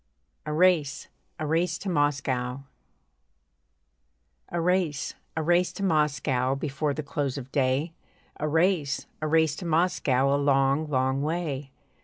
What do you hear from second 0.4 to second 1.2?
A RACE,